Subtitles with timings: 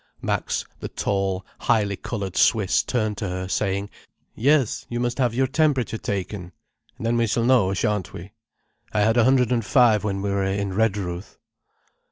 [0.19, 3.91] Max, the tall, highly coloured Swiss, turned to her, saying:
[4.33, 6.53] "Yes, you must have your temperature taken,
[6.97, 8.31] and then we s'll know, shan't we.
[8.93, 11.37] I had a hundred and five when we were in Redruth."